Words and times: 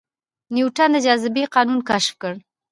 نیوټن 0.53 0.89
د 0.93 0.97
جاذبې 1.05 1.43
قانون 1.55 1.79
کشف 1.89 2.13
کړ 2.21 2.33